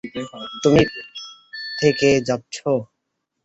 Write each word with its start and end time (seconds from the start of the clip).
তুমি 0.63 0.81
থেকে 1.77 2.09
যাচ্ছ? 2.27 2.57